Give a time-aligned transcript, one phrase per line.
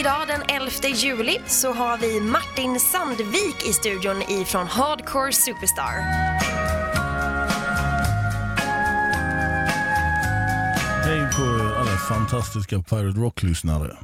[0.00, 5.94] Idag den 11 juli så har vi Martin Sandvik i studion ifrån Hardcore Superstar.
[11.04, 13.96] Hej på er alla fantastiska Pirate Rock-lyssnare.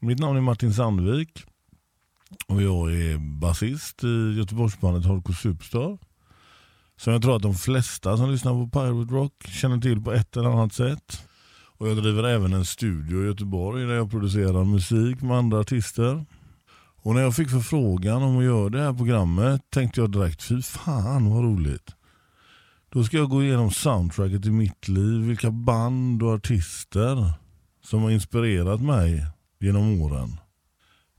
[0.00, 1.44] Mitt namn är Martin Sandvik
[2.46, 5.98] och jag är basist i Göteborgsbandet Hardcore Superstar.
[6.96, 10.36] Som jag tror att de flesta som lyssnar på Pirate Rock känner till på ett
[10.36, 11.26] eller annat sätt.
[11.78, 16.24] Och jag driver även en studio i Göteborg där jag producerar musik med andra artister.
[17.02, 20.62] Och när jag fick förfrågan om att göra det här programmet tänkte jag direkt, fy
[20.62, 21.94] fan vad roligt.
[22.88, 27.32] Då ska jag gå igenom soundtracket i mitt liv, vilka band och artister
[27.84, 29.26] som har inspirerat mig
[29.60, 30.36] genom åren.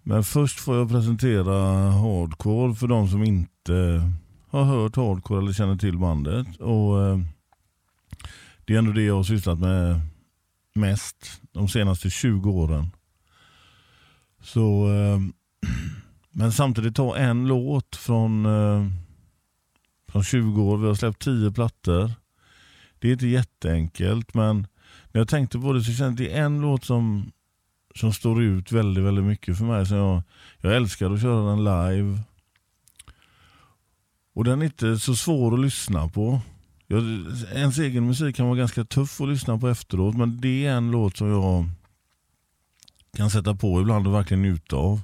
[0.04, 4.02] Men först får jag presentera Hardcore för de som inte
[4.50, 6.48] har hört Hardcore eller känner till bandet.
[6.58, 7.20] Och eh,
[8.66, 10.02] Det är ändå det jag har sysslat med
[10.76, 12.92] mest de senaste 20 åren.
[14.42, 15.20] Så, eh,
[16.32, 18.88] men samtidigt ta en låt från, eh,
[20.08, 20.78] från 20 år.
[20.78, 22.12] Vi har släppt 10 plattor.
[23.00, 24.68] Det är inte jätteenkelt men
[25.12, 27.32] när jag tänkte på det så kände jag det är en låt som,
[27.96, 29.86] som står ut väldigt, väldigt mycket för mig.
[29.86, 30.24] Så jag,
[30.58, 32.20] jag älskar att köra den live.
[34.34, 36.42] Och den är inte så svår att lyssna på.
[36.88, 37.04] Jag,
[37.54, 40.92] ens egen musik kan vara ganska tuff att lyssna på efteråt men det är en
[40.92, 41.70] låt som jag
[43.18, 45.02] kan sätta på ibland och verkligen njuta av.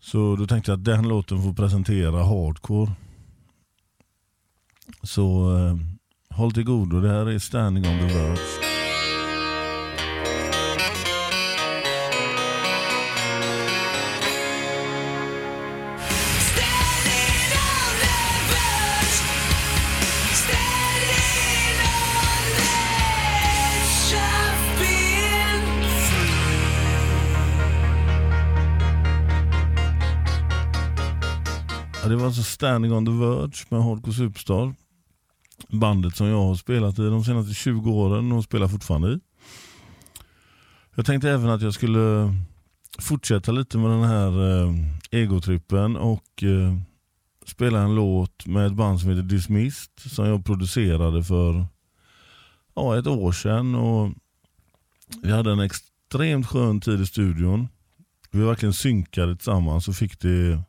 [0.00, 2.92] Så då tänkte jag att den låten får presentera hardcore.
[5.02, 5.76] Så eh,
[6.36, 8.71] håll till godo, det här är Standing on the Verge.
[32.12, 34.74] Det var alltså Standing on the Verge med Hardcore Superstar.
[35.68, 39.20] Bandet som jag har spelat i de senaste 20 åren och spelar fortfarande i.
[40.94, 42.34] Jag tänkte även att jag skulle
[42.98, 44.74] fortsätta lite med den här eh,
[45.10, 46.76] egotrippen och eh,
[47.46, 51.66] spela en låt med ett band som heter Dismissed som jag producerade för
[52.74, 53.74] ja, ett år sedan.
[53.74, 54.12] Och
[55.22, 57.68] vi hade en extremt skön tid i studion.
[58.30, 60.62] Vi verkligen synkade tillsammans och fick det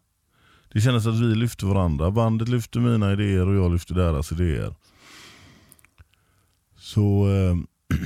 [0.74, 2.12] det kändes att vi lyfte varandra.
[2.12, 4.76] Bandet lyfte mina idéer och jag lyfte deras idéer.
[6.78, 7.58] Så eh,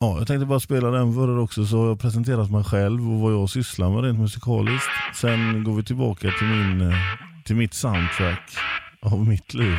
[0.00, 3.12] ja, jag tänkte bara spela den för er också så har jag presenterat mig själv
[3.12, 4.90] och vad jag sysslar med rent musikaliskt.
[5.14, 6.96] Sen går vi tillbaka till, min, eh,
[7.44, 8.56] till mitt soundtrack
[9.02, 9.78] av mitt liv.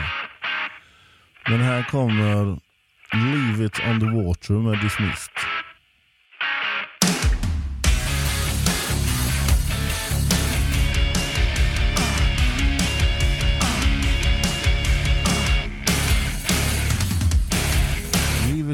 [1.50, 2.60] Men här kommer
[3.14, 5.34] Leave It On The Water med Dismissed.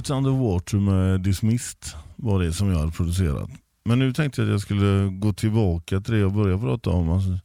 [0.10, 3.50] Leave Underwater med Dismissed var det som jag hade producerat.
[3.86, 7.10] Men nu tänkte jag att jag skulle gå tillbaka till det jag började prata om.
[7.10, 7.40] Alltså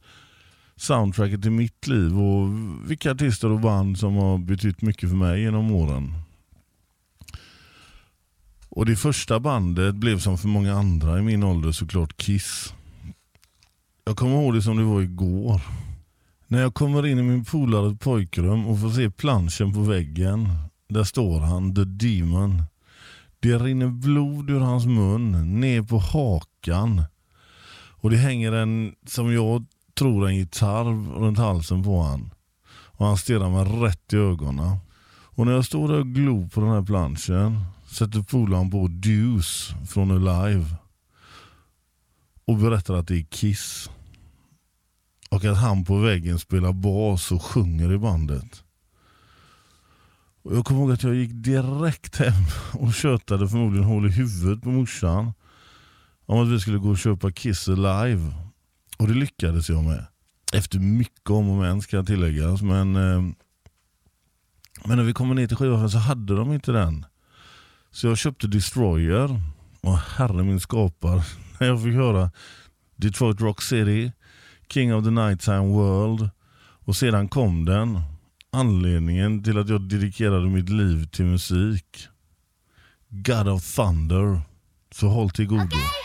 [0.75, 2.49] soundtracket i mitt liv och
[2.89, 6.13] vilka artister och band som har betytt mycket för mig genom åren.
[8.69, 12.73] Och Det första bandet blev som för många andra i min ålder såklart Kiss.
[14.05, 15.61] Jag kommer ihåg det som det var igår.
[16.47, 20.49] När jag kommer in i min polares pojkrum och får se planschen på väggen
[20.93, 22.63] där står han, the demon.
[23.39, 27.03] Det rinner blod ur hans mun, ner på hakan.
[28.03, 32.33] Och det hänger en, som jag tror, en gitarr runt halsen på han.
[32.69, 34.77] Och han stirrar mig rätt i ögonen.
[35.35, 39.75] Och när jag står där och glor på den här planschen sätter polaren på Deuce
[39.87, 40.65] från Alive.
[42.45, 43.89] Och berättar att det är Kiss.
[45.29, 48.63] Och att han på väggen spelar bas och sjunger i bandet.
[50.43, 52.33] Och jag kommer ihåg att jag gick direkt hem
[52.73, 55.33] och tjötade förmodligen hål i huvudet på morsan.
[56.25, 58.33] Om att vi skulle gå och köpa Kiss Alive.
[58.97, 60.05] Och det lyckades jag med.
[60.53, 62.61] Efter mycket om och men ska tilläggas.
[62.61, 63.21] Men, eh,
[64.85, 67.05] men när vi kommer ner till skivaffären så hade de inte den.
[67.91, 69.41] Så jag köpte Destroyer.
[69.81, 71.15] Och herre min skapar.
[71.59, 72.31] När jag fick höra
[72.95, 74.11] Detroit Rock City,
[74.69, 76.29] King of the Nighttime World.
[76.85, 78.01] Och sedan kom den
[78.53, 82.07] anledningen till att jag dedikerade mitt liv till musik.
[83.09, 84.41] God of Thunder.
[84.91, 85.65] Så håll till godo.
[85.65, 86.02] Okay.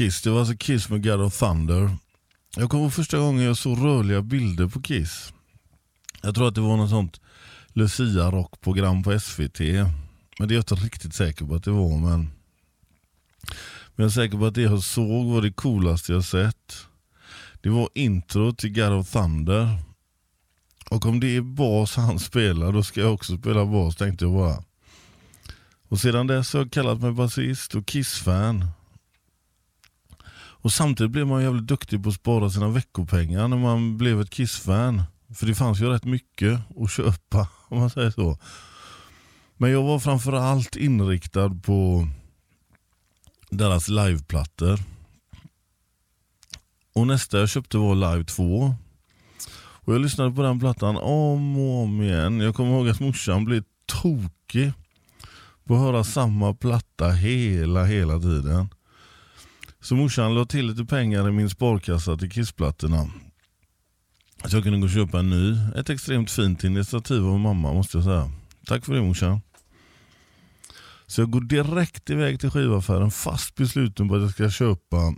[0.00, 0.22] Kiss.
[0.22, 1.96] Det var alltså Kiss med God of Thunder.
[2.56, 5.32] Jag kommer ihåg första gången jag såg rörliga bilder på Kiss.
[6.22, 7.20] Jag tror att det var något sånt
[7.72, 9.60] Lucia-rockprogram på SVT.
[10.38, 11.98] Men det är jag inte riktigt säker på att det var.
[11.98, 12.30] Men, men
[13.96, 16.86] jag är säker på att det jag såg var det coolaste jag sett.
[17.60, 19.78] Det var intro till God of Thunder.
[20.90, 24.34] Och om det är bas han spelar, då ska jag också spela bas tänkte jag
[24.34, 24.64] bara.
[25.88, 28.64] Och sedan dess har jag kallat mig basist och Kiss-fan.
[30.62, 34.30] Och samtidigt blev man jävligt duktig på att spara sina veckopengar när man blev ett
[34.30, 35.02] Kiss-fan.
[35.34, 38.38] För det fanns ju rätt mycket att köpa om man säger så.
[39.56, 42.08] Men jag var framförallt inriktad på
[43.50, 44.80] deras liveplattor.
[46.94, 48.74] Och nästa jag köpte var Live 2.
[49.90, 52.40] Och jag lyssnade på den plattan om och om igen.
[52.40, 54.72] Jag kommer ihåg att morsan blev tokig
[55.64, 58.68] på att höra samma platta hela, hela tiden.
[59.80, 63.10] Så morsan la till lite pengar i min sparkassa till kissplattorna.
[64.44, 65.56] Så jag kunde gå och köpa en ny.
[65.76, 68.32] Ett extremt fint initiativ av mamma måste jag säga.
[68.66, 69.40] Tack för det morsan.
[71.06, 75.14] Så jag går direkt iväg till skivaffären fast besluten på att jag ska köpa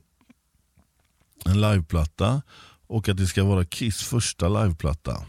[1.44, 2.42] en liveplatta
[2.86, 5.24] och att det ska vara Kiss första liveplatta.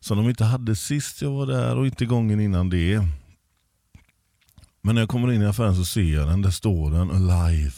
[0.00, 3.06] Som de inte hade sist jag var där och inte gången innan det.
[4.82, 7.74] Men när jag kommer in i affären så ser jag den, där står den Alive.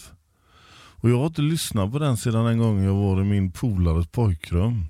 [1.02, 4.06] Och jag har inte lyssnat på den sedan den gången jag var i min polares
[4.06, 4.86] pojkrum.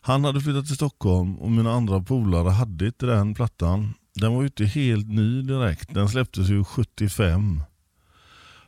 [0.00, 3.94] Han hade flyttat till Stockholm och mina andra polare hade inte den plattan.
[4.14, 5.94] Den var ju inte helt ny direkt.
[5.94, 7.62] Den släpptes ju 75.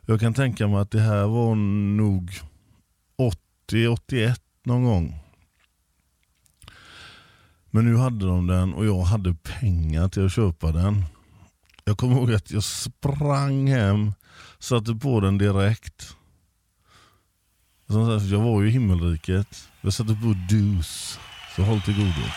[0.07, 2.31] Jag kan tänka mig att det här var nog
[3.71, 5.19] 80-81 någon gång.
[7.71, 11.05] Men nu hade de den och jag hade pengar till att köpa den.
[11.85, 14.13] Jag kommer ihåg att jag sprang hem,
[14.59, 16.17] satte på den direkt.
[18.31, 19.69] Jag var ju i himmelriket.
[19.81, 21.19] Jag satte på dus.
[21.57, 22.29] Så håll till godo.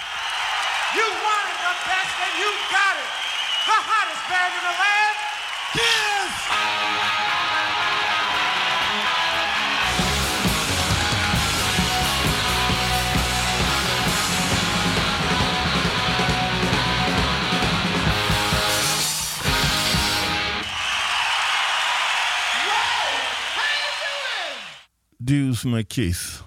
[25.27, 26.43] Deuce med Kiss.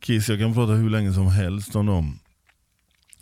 [0.00, 2.18] Kiss, jag kan prata hur länge som helst om dem.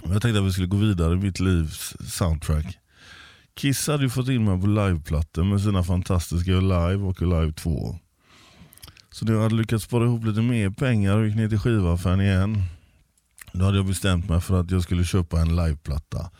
[0.05, 2.79] Jag tänkte att vi skulle gå vidare i mitt livs soundtrack.
[3.57, 7.99] Kiss hade ju fått in mig på liveplattor med sina fantastiska Live och Live 2.
[9.11, 12.21] Så när jag hade lyckats spara ihop lite mer pengar och gick ner till skivaffären
[12.21, 12.63] igen.
[13.53, 16.31] Då hade jag bestämt mig för att jag skulle köpa en liveplatta.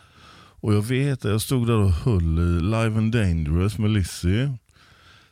[0.61, 4.47] Och jag vet att jag stod där och höll i Live and Dangerous med Lizzy.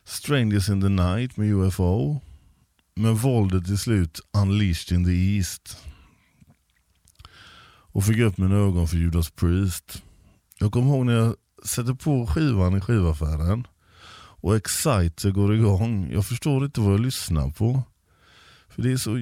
[0.04, 2.20] Strangers in the Night med UFO.
[3.00, 5.78] Men valde till slut Unleashed in the East.
[7.92, 10.02] Och fick upp mina ögon för Judas Priest.
[10.58, 11.34] Jag kommer ihåg när jag
[11.64, 13.66] sätter på skivan i skivaffären
[14.40, 16.10] och Exciter går igång.
[16.12, 17.82] Jag förstår inte vad jag lyssnar på.
[18.68, 19.18] För det är så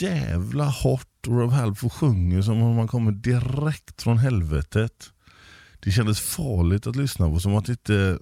[0.00, 5.12] jävla hårt och Rob Halford sjunger som om man kommer direkt från helvetet.
[5.80, 8.18] Det kändes farligt att lyssna på, som att det inte,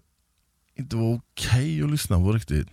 [0.75, 2.69] inte var okej okay att lyssna på riktigt.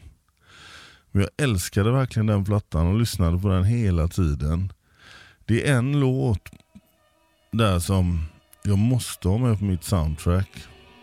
[1.16, 4.74] Men jag älskade verkligen den plattan och lyssnade på den hela tiden.
[5.46, 6.50] Det är en låt
[7.52, 8.26] där som
[8.64, 10.50] jag måste ha med på mitt soundtrack.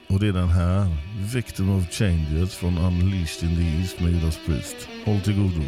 [0.09, 0.97] Och det är den här.
[1.35, 4.89] Victim of Changes från Unleashed in the East med Judas Priest.
[5.05, 5.63] Håll till godo.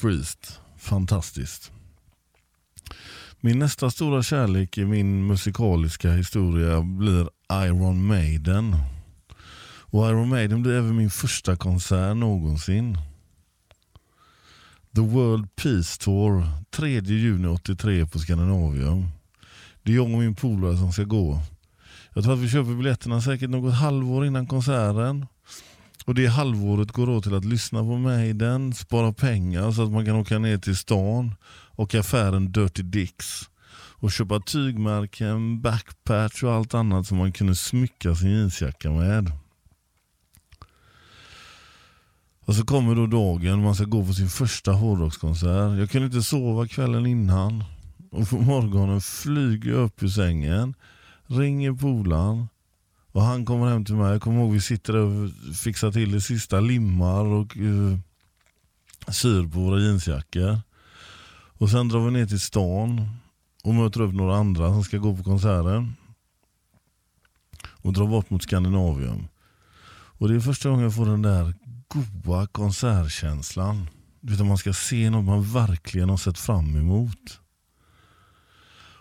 [0.00, 1.72] Priest, fantastiskt.
[3.40, 8.76] Min nästa stora kärlek i min musikaliska historia blir Iron Maiden.
[9.90, 12.98] Och Iron Maiden blir även min första konsert någonsin.
[14.94, 19.08] The World Peace Tour, 3 juni 83 på Scandinavium.
[19.82, 21.42] Det är jag och min polare som ska gå.
[22.14, 25.26] Jag tror att vi köper biljetterna säkert något halvår innan konserten.
[26.08, 30.04] Och det halvåret går åt till att lyssna på Maiden, spara pengar så att man
[30.04, 31.34] kan åka ner till stan
[31.70, 38.14] och affären Dirty Dicks och köpa tygmärken, backpatch och allt annat som man kunde smycka
[38.14, 39.32] sin jeansjacka med.
[42.40, 45.78] Och så kommer då dagen man ska gå på sin första hårdrockskonsert.
[45.78, 47.64] Jag kunde inte sova kvällen innan.
[48.10, 50.74] Och på morgonen flyger jag upp ur sängen,
[51.26, 52.48] ringer polaren
[53.18, 54.12] och han kommer hem till mig.
[54.12, 57.98] Jag kommer ihåg vi sitter där och fixar till det sista, limmar och uh,
[59.08, 60.60] syr på våra jeansjackor.
[61.58, 63.10] Och sen drar vi ner till stan
[63.64, 65.94] och möter upp några andra som ska gå på konserten.
[67.66, 69.28] Och drar bort mot Skandinavium.
[70.18, 71.54] Och det är första gången jag får den där
[71.88, 73.90] goa konsertkänslan.
[74.20, 77.40] Du man ska se något man verkligen har sett fram emot.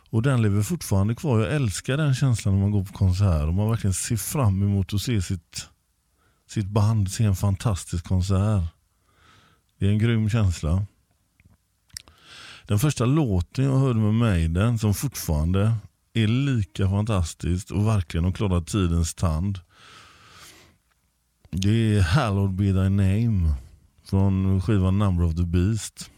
[0.09, 1.39] Och den lever fortfarande kvar.
[1.39, 4.93] Jag älskar den känslan när man går på konsert och man verkligen ser fram emot
[4.93, 5.67] att se sitt,
[6.49, 8.63] sitt band, se en fantastisk konsert.
[9.79, 10.85] Det är en grym känsla.
[12.67, 15.73] Den första låten jag hörde med Maiden som fortfarande
[16.13, 19.59] är lika fantastiskt och verkligen har klarat tidens tand.
[21.51, 23.53] Det är Hallowed be thy name
[24.03, 26.11] från skivan Number of the Beast.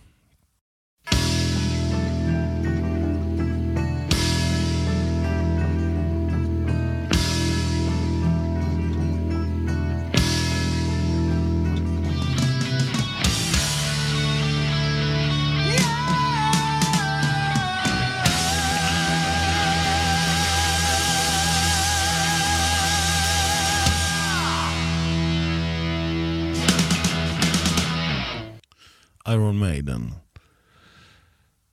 [29.30, 30.14] Iron Maiden.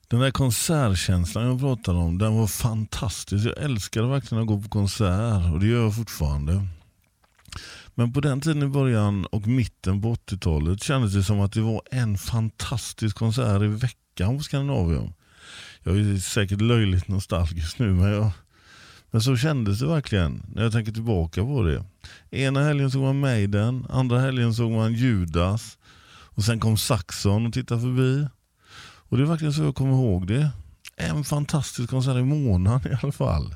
[0.07, 3.45] Den där konsertkänslan jag pratade om, den var fantastisk.
[3.45, 6.67] Jag älskade verkligen att gå på konsert och det gör jag fortfarande.
[7.95, 11.61] Men på den tiden i början och mitten på 80-talet kändes det som att det
[11.61, 15.13] var en fantastisk konsert i veckan på Skandinavium.
[15.83, 18.31] Jag är säkert löjligt nostalgisk nu men, jag,
[19.11, 21.85] men så kändes det verkligen när jag tänker tillbaka på det.
[22.31, 25.76] Ena helgen såg man Maiden, andra helgen såg man Judas,
[26.37, 28.27] och sen kom Saxon och tittade förbi.
[28.79, 30.51] Och det är verkligen så jag kommer ihåg det.
[30.95, 33.55] En fantastisk konsert i månaden i alla fall.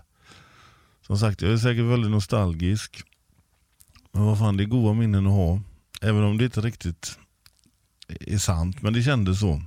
[1.08, 3.04] Som sagt, jag är säkert väldigt nostalgisk.
[4.12, 5.62] Men vad fan, det är goda minnen att ha.
[6.02, 7.20] Även om det inte riktigt
[8.08, 9.62] är sant, men det kändes så.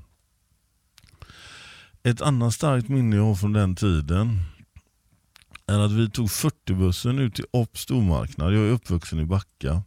[2.03, 4.41] Ett annat starkt minne jag har från den tiden
[5.67, 8.55] är att vi tog 40-bussen ut till Opp stormarknad.
[8.55, 9.83] Jag är uppvuxen i Backa.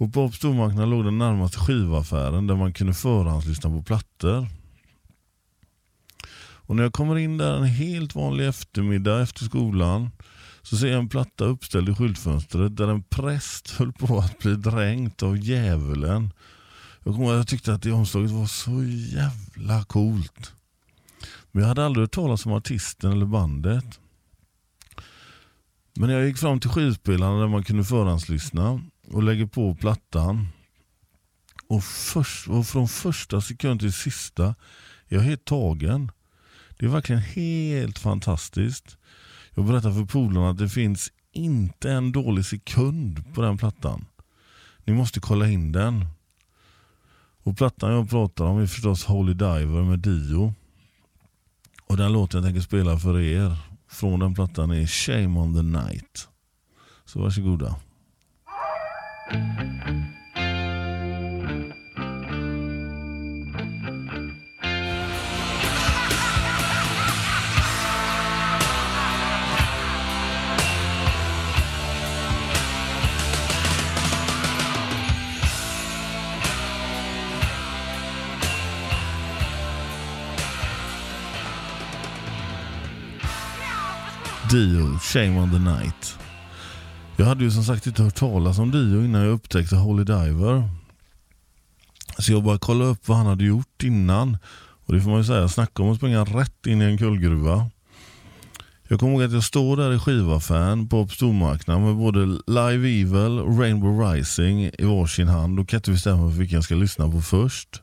[0.00, 4.46] Och på stormarknaden låg den närmaste skivaffären där man kunde förhandslyssna på plattor.
[6.42, 10.10] Och när jag kommer in där en helt vanlig eftermiddag efter skolan
[10.62, 14.54] så ser jag en platta uppställd i skyltfönstret där en präst höll på att bli
[14.54, 16.32] dränkt av djävulen.
[17.04, 18.84] Jag kommer jag tyckte att det omslaget var så
[19.16, 20.52] jävla coolt.
[21.52, 24.00] Men jag hade aldrig hört talas om artisten eller bandet.
[25.94, 28.80] Men när jag gick fram till skivspelaren där man kunde förhandslyssna
[29.10, 30.48] och lägger på plattan.
[31.68, 34.44] Och, först, och från första sekund till sista
[35.08, 36.10] är jag helt tagen.
[36.78, 38.96] Det är verkligen helt fantastiskt.
[39.54, 44.06] Jag berättar för polarna att det finns inte en dålig sekund på den plattan.
[44.84, 46.06] Ni måste kolla in den.
[47.42, 50.54] Och plattan jag pratar om är förstås Holy Diver med Dio.
[51.86, 53.56] Och den låten jag tänker spela för er
[53.88, 56.28] från den plattan är Shame on the Night.
[57.04, 57.76] Så varsågoda.
[84.50, 86.19] Dio, Shame on the Night.
[87.20, 90.68] Jag hade ju som sagt inte hört talas om Dio innan jag upptäckte Holy Diver.
[92.18, 94.38] Så jag bara kollade upp vad han hade gjort innan.
[94.86, 97.70] Och det får man ju säga, snacka om att springa rätt in i en kullgruva.
[98.88, 103.38] Jag kommer ihåg att jag står där i skivaffären på stormarknaden med både Live Evil
[103.38, 107.20] och Rainbow Rising i varsin hand och kan inte bestämma vilken jag ska lyssna på
[107.20, 107.82] först.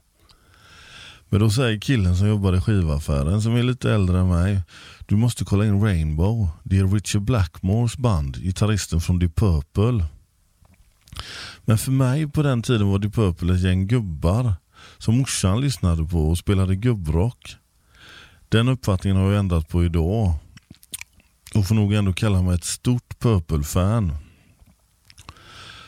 [1.30, 4.62] Men då säger killen som jobbar i skivaffären, som är lite äldre än mig,
[5.06, 6.50] du måste kolla in Rainbow.
[6.64, 10.06] Det är Richard Blackmores band, gitarristen från Deep Purple.
[11.66, 14.54] Men för mig på den tiden var Deep Purple ett gäng gubbar
[14.98, 17.56] som morsan lyssnade på och spelade gubbrock.
[18.50, 20.34] Den uppfattningen har jag ändrat på idag
[21.56, 24.12] och får nog ändå kalla mig ett stort Purple-fan.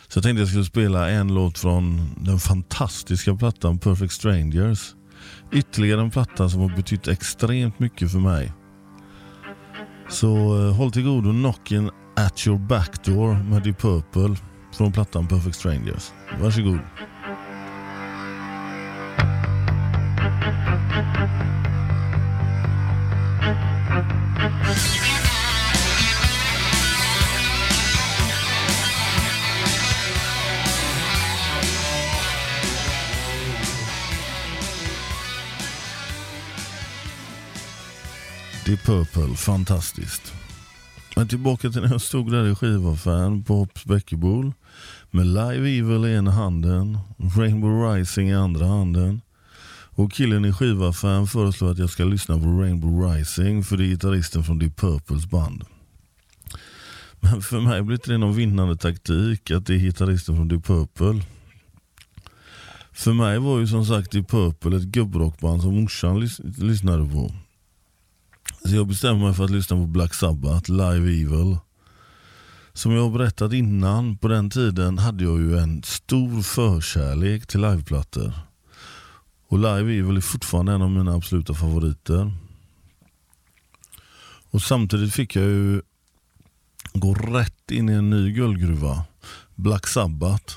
[0.08, 4.96] Så jag tänkte jag skulle spela en låt från den fantastiska plattan Perfect Strangers.
[5.52, 8.54] Ytterligare en platta som har betytt extremt mycket för mig.
[10.10, 14.36] Så eh, håll till godo Knockin' at your back door med Deep Purple
[14.78, 16.12] från plattan Perfect Strangers.
[16.42, 16.80] Varsågod.
[38.70, 40.34] Deep Purple, fantastiskt.
[41.16, 44.54] Men tillbaka till när jag stod där i skivaffären på Hopps Bäckebol
[45.12, 49.22] med Live Evil i ena handen, Rainbow Rising i andra handen.
[49.72, 53.88] Och killen i skivaffären föreslår att jag ska lyssna på Rainbow Rising för det är
[53.88, 55.64] gitarristen från Deep Purples band.
[57.20, 61.22] Men för mig blir det någon vinnande taktik att det är gitarristen från Deep Purple.
[62.92, 67.32] För mig var ju som sagt Deep Purple ett gubbrockband som morsan lys lyssnade på.
[68.66, 71.58] Så jag bestämde mig för att lyssna på Black Sabbath, Live Evil.
[72.74, 77.62] Som jag har berättat innan, på den tiden hade jag ju en stor förkärlek till
[77.62, 78.34] liveplattor.
[79.48, 82.32] Och Live Evil är fortfarande en av mina absoluta favoriter.
[84.52, 85.82] Och samtidigt fick jag ju
[86.94, 89.04] gå rätt in i en ny guldgruva.
[89.56, 90.54] Black Sabbath.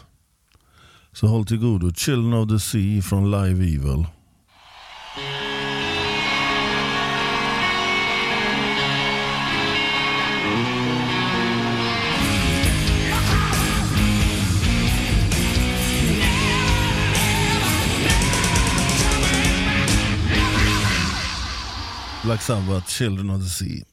[1.13, 1.95] Så håll till godo.
[1.95, 4.07] Children of the Sea från Live Evil.
[22.23, 23.85] Black Sabbath, Children of the Sea.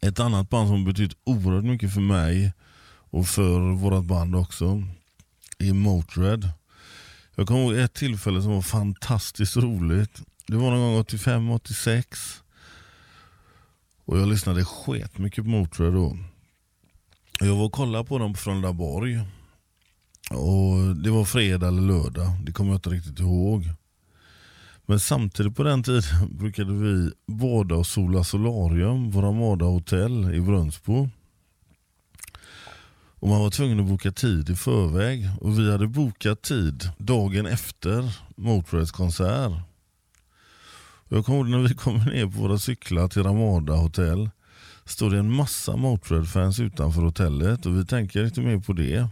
[0.00, 2.52] Ett annat band som betytt oerhört mycket för mig
[3.10, 4.82] och för vårt band också
[5.58, 6.52] är Motörhead.
[7.34, 10.22] Jag kommer ihåg ett tillfälle som var fantastiskt roligt.
[10.46, 12.04] Det var någon gång 85-86.
[14.04, 16.18] Och jag lyssnade sket mycket på Motörhead då.
[17.40, 19.20] Jag var och kollade på dem på Frölundaborg.
[20.30, 23.70] Och det var fredag eller lördag, det kommer jag inte riktigt ihåg.
[24.90, 26.02] Men samtidigt på den tiden
[26.38, 31.08] brukade vi bada och sola solarium, våra Ramada hotell i Brunnsbo.
[33.20, 35.28] Och man var tvungen att boka tid i förväg.
[35.40, 39.52] Och vi hade bokat tid dagen efter Motörheads konsert.
[41.08, 44.30] Jag kommer ihåg när vi kom ner på våra cyklar till Ramada hotell.
[44.84, 49.08] Står det en massa Motörhead-fans utanför hotellet och vi tänker inte mer på det.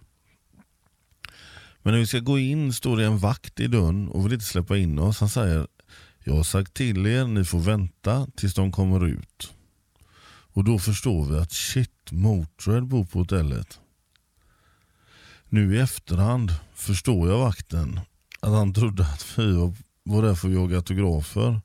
[1.89, 4.45] Men när vi ska gå in står det en vakt i dörren och vill inte
[4.45, 5.21] släppa in oss.
[5.21, 5.67] Han säger
[6.25, 9.53] Jag har sagt till er, ni får vänta tills de kommer ut.
[10.29, 13.81] Och då förstår vi att shit, Motörhead bor på hotellet.
[15.49, 18.01] Nu i efterhand förstår jag vakten.
[18.41, 19.53] Att han trodde att vi
[20.05, 21.61] var, där för att jaga autografer.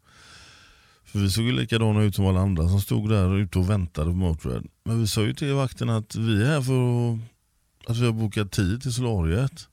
[1.03, 4.09] För vi såg ju likadana ut som alla andra som stod där ute och väntade
[4.09, 4.63] på Motörhead.
[4.85, 7.19] Men vi sa ju till vakten att vi är här för att,
[7.89, 9.67] att vi har bokat tid till solariet.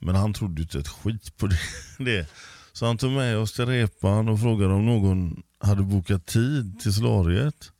[0.00, 1.48] Men han trodde ju inte ett skit på
[1.98, 2.26] det.
[2.72, 6.94] Så han tog med oss till repan och frågade om någon hade bokat tid till
[6.94, 7.72] solariet.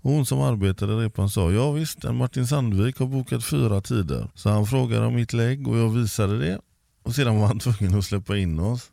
[0.00, 3.80] Och hon som arbetade i repan sa, ja visst, en Martin Sandvik har bokat fyra
[3.80, 4.30] tider.
[4.34, 6.60] Så han frågade om mitt lägg och jag visade det.
[7.02, 8.90] Och sedan var han tvungen att släppa in oss.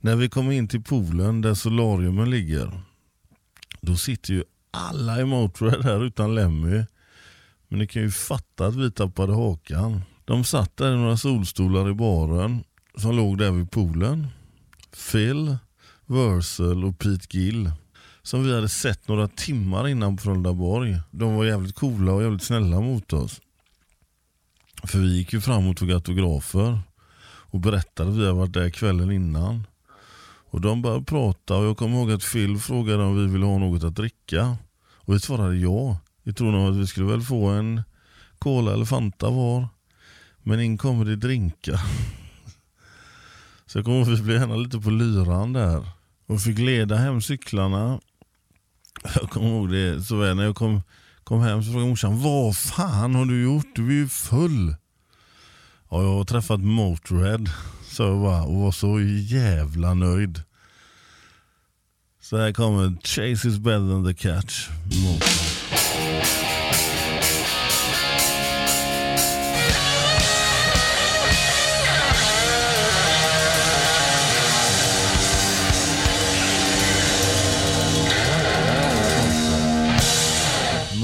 [0.00, 2.80] När vi kom in till poolen där solariumen ligger,
[3.80, 6.84] då sitter ju alla i Motörhead här utan Lemmy.
[7.68, 10.02] Men ni kan ju fatta att vi tappade hakan.
[10.24, 12.64] De satt där i några solstolar i baren
[12.96, 14.26] som låg där vid poolen.
[15.12, 15.56] Phil,
[16.06, 17.70] Wurzel och Pete Gill.
[18.22, 20.96] Som vi hade sett några timmar innan på Frölundaborg.
[21.10, 23.40] De var jävligt coola och jävligt snälla mot oss.
[24.84, 26.80] För vi gick ju fram och tog autografer.
[27.24, 29.66] Och berättade att vi hade varit där kvällen innan.
[30.52, 33.58] Och de började prata och jag kommer ihåg att Phil frågade om vi ville ha
[33.58, 34.56] något att dricka.
[34.94, 35.98] Och vi svarade ja.
[36.22, 37.82] Vi trodde att vi skulle väl få en
[38.38, 39.68] Cola eller Fanta var.
[40.42, 41.80] Men in kommer det drinkar.
[43.66, 45.86] Så jag kommer ihåg att vi blev gärna lite på lyran där.
[46.26, 48.00] Och fick leda hem cyklarna.
[49.20, 50.82] Jag kommer ihåg det så väl när jag kom,
[51.24, 53.66] kom hem så frågade morsan Vad fan har du gjort?
[53.74, 54.76] Du är ju full.
[55.90, 57.44] Ja, jag har träffat Motörhead.
[57.88, 60.42] Så jag bara och var så jävla nöjd.
[62.20, 64.68] Så här kommer Chase is better than the catch.
[64.84, 65.51] Motörhead.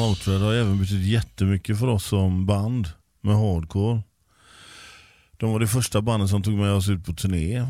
[0.09, 2.88] Motörhead har även betytt jättemycket för oss som band
[3.21, 4.03] med hardcore.
[5.37, 7.66] De var det första bandet som tog med oss ut på turné.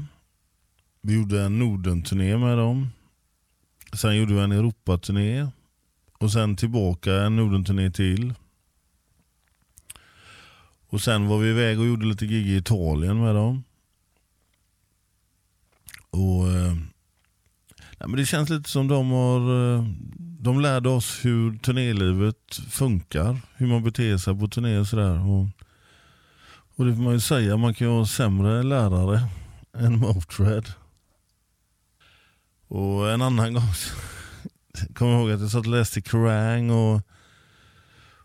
[1.03, 2.88] Vi gjorde en Norden-turné med dem.
[3.92, 5.48] Sen gjorde vi en Europaturné.
[6.18, 8.35] Och sen tillbaka en Norden-turné till.
[10.88, 13.64] Och sen var vi iväg och gjorde lite gig i Italien med dem.
[16.11, 16.74] Och eh,
[17.98, 19.85] nej, men Det känns lite som de har eh,
[20.40, 23.40] de lärde oss hur turnélivet funkar.
[23.57, 25.29] Hur man beter sig på turné och sådär.
[25.29, 25.46] Och,
[26.77, 29.29] och det får man ju säga, man kan ju ha sämre lärare
[29.79, 30.62] än Motörhead.
[32.68, 33.62] Och en annan gång
[34.94, 37.01] kommer jag ihåg att jag satt och läste Kerrang och,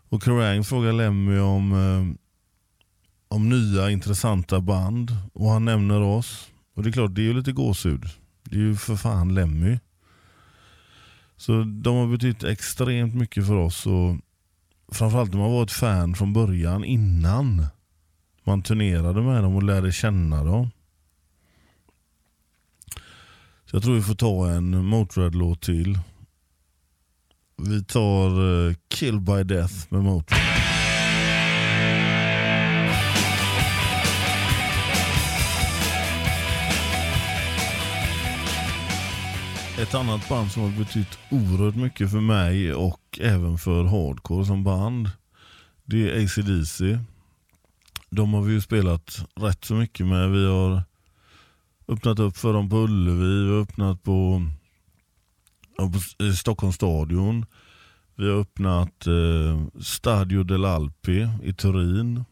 [0.08, 2.16] och Kerrang frågade Lemmy om, eh,
[3.28, 6.48] om nya intressanta band och han nämner oss.
[6.74, 8.04] Och det är klart, det är ju lite gåshud.
[8.42, 9.78] Det är ju för fan Lemmy.
[11.36, 14.16] Så de har betytt extremt mycket för oss och
[14.92, 17.66] framförallt när man var ett fan från början innan
[18.44, 20.70] man turnerade med dem och lärde känna dem.
[23.64, 25.98] Så jag tror vi får ta en Motörhead-låt till.
[27.56, 30.63] Vi tar uh, Kill by Death med Motörhead.
[39.78, 44.64] Ett annat band som har betytt oerhört mycket för mig och även för hardcore som
[44.64, 45.10] band.
[45.84, 46.98] Det är ACDC.
[48.10, 50.30] De har vi ju spelat rätt så mycket med.
[50.30, 50.82] Vi har
[51.88, 54.46] öppnat upp för dem på Ullevi, vi har öppnat på,
[55.76, 55.92] på
[56.36, 57.46] Stockholms stadion.
[58.14, 62.24] Vi har öppnat eh, Stadio dell'Alpi i Turin.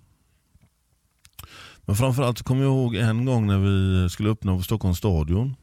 [1.81, 5.57] Men framförallt kommer jag ihåg en gång när vi skulle öppna på Stockholms stadion.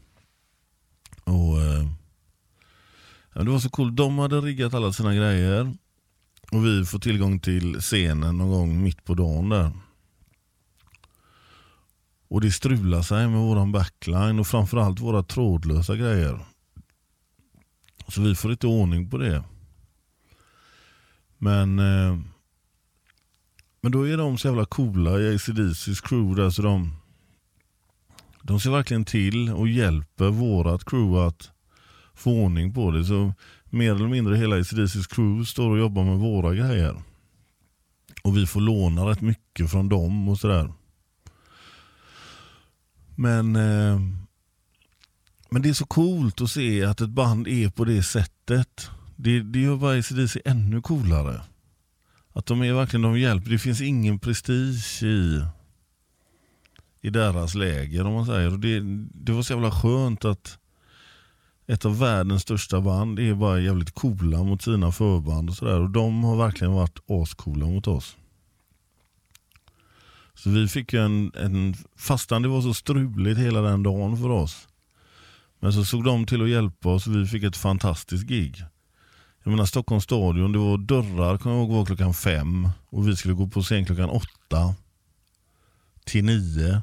[1.29, 1.85] Och eh,
[3.33, 3.95] Det var så coolt.
[3.95, 5.73] De hade riggat alla sina grejer.
[6.51, 9.71] Och vi får tillgång till scenen någon gång mitt på dagen där.
[12.27, 16.45] Och det strular sig med våran backline och framförallt våra trådlösa grejer.
[18.07, 19.43] Så vi får inte ordning på det.
[21.37, 22.17] Men eh,
[23.81, 26.98] men då är de så jävla coola i ACDC's crew där så de
[28.49, 31.51] de ser verkligen till och hjälper vårat crew att
[32.13, 33.05] få ordning på det.
[33.05, 33.33] Så
[33.65, 37.01] mer eller mindre hela ACDC's crew står och jobbar med våra grejer.
[38.23, 40.73] Och vi får låna rätt mycket från dem och sådär.
[43.15, 43.99] Men, eh,
[45.49, 48.89] men det är så coolt att se att ett band är på det sättet.
[49.15, 51.41] Det, det gör bara ACDC ännu coolare.
[52.33, 53.49] Att de är verkligen, de hjälper.
[53.49, 55.43] Det finns ingen prestige i
[57.01, 58.51] i deras läger om man säger.
[58.53, 58.79] Och det,
[59.13, 60.57] det var så jävla skönt att
[61.67, 65.79] ett av världens största band är bara jävligt coola mot sina förband och sådär.
[65.79, 68.17] Och de har verkligen varit ascoola mot oss.
[70.33, 74.29] Så vi fick ju en, en, fastan det var så struligt hela den dagen för
[74.29, 74.67] oss.
[75.59, 78.63] Men så såg de till att hjälpa oss och vi fick ett fantastiskt gig.
[79.43, 83.15] Jag menar Stockholms stadion, det var dörrar kommer jag ihåg var klockan fem och vi
[83.15, 84.75] skulle gå på scen klockan åtta
[86.05, 86.81] till nio.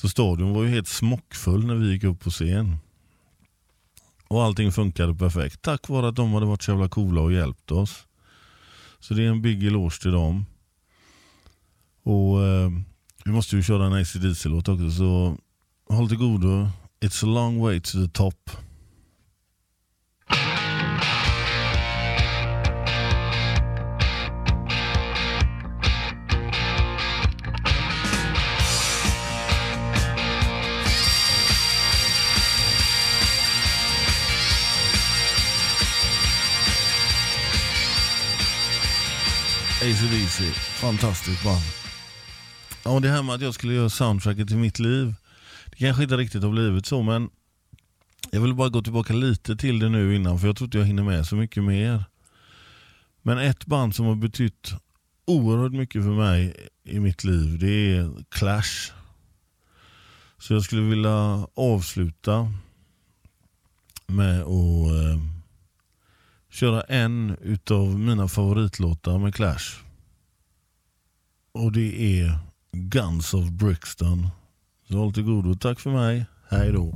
[0.00, 2.76] Så stadion var ju helt smockfull när vi gick upp på scen.
[4.28, 7.70] Och allting funkade perfekt tack vare att de hade varit så jävla coola och hjälpt
[7.70, 8.06] oss.
[9.00, 10.46] Så det är en big eloge till dem.
[12.02, 12.70] Och eh,
[13.24, 15.36] vi måste ju köra en ACDC-låt också så
[15.88, 16.68] håll till godo.
[17.00, 18.50] It's a long way to the top.
[39.88, 41.62] ACDC, fantastiskt band.
[42.84, 45.14] Ja, det här med att jag skulle göra soundtracket till mitt liv.
[45.70, 47.30] Det kanske inte riktigt har blivit så men
[48.30, 50.84] jag vill bara gå tillbaka lite till det nu innan för jag tror inte jag
[50.84, 52.04] hinner med så mycket mer.
[53.22, 54.72] Men ett band som har betytt
[55.26, 58.92] oerhört mycket för mig i mitt liv det är Clash.
[60.38, 62.52] Så jag skulle vilja avsluta
[64.06, 65.37] med att eh,
[66.58, 69.82] köra en utav mina favoritlåtar med Clash.
[71.52, 72.38] Och det är
[72.72, 74.28] Guns of Brixton.
[74.88, 75.54] Så håll till godo.
[75.54, 76.26] Tack för mig.
[76.48, 76.94] Hej då.